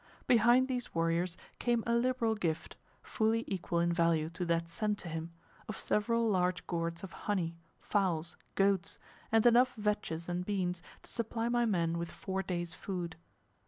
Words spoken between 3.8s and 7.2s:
value to that sent to him, of several large gourds of